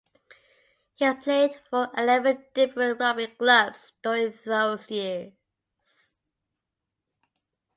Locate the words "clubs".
3.27-3.93